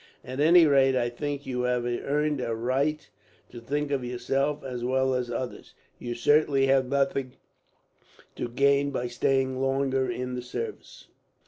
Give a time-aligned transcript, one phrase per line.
[0.25, 3.07] "At any rate, I think you have earned a right
[3.51, 5.75] to think of yourself, as well as others.
[5.99, 7.33] You certainly have nothing
[8.35, 11.05] to gain by staying longer in the service."